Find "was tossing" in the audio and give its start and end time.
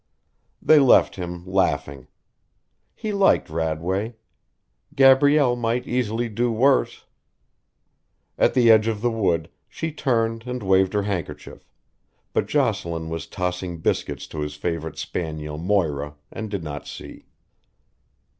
13.09-13.77